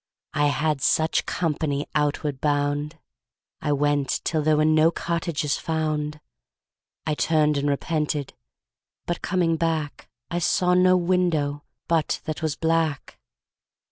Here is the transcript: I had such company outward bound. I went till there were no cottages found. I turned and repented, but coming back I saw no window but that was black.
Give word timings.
I 0.33 0.47
had 0.47 0.81
such 0.81 1.27
company 1.27 1.85
outward 1.93 2.41
bound. 2.41 2.97
I 3.61 3.71
went 3.71 4.21
till 4.23 4.41
there 4.41 4.57
were 4.57 4.65
no 4.65 4.89
cottages 4.89 5.57
found. 5.59 6.19
I 7.05 7.13
turned 7.13 7.55
and 7.55 7.69
repented, 7.69 8.33
but 9.05 9.21
coming 9.21 9.57
back 9.57 10.09
I 10.31 10.39
saw 10.39 10.73
no 10.73 10.97
window 10.97 11.63
but 11.87 12.19
that 12.25 12.41
was 12.41 12.55
black. 12.55 13.19